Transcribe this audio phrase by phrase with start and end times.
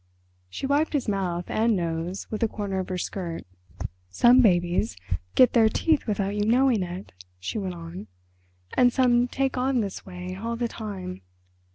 [0.49, 3.45] She wiped his mouth and nose with a corner of her skirt.
[4.09, 4.97] "Some babies
[5.35, 8.07] get their teeth without you knowing it," she went on,
[8.73, 11.21] "and some take on this way all the time.